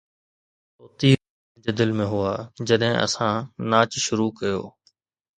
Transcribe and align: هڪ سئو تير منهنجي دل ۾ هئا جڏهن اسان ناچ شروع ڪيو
هڪ 0.81 0.99
سئو 0.99 0.99
تير 0.99 1.09
منهنجي 1.17 1.71
دل 1.79 1.91
۾ 1.99 2.07
هئا 2.13 2.31
جڏهن 2.69 2.95
اسان 3.05 3.33
ناچ 3.73 3.91
شروع 4.07 4.29
ڪيو 4.39 4.59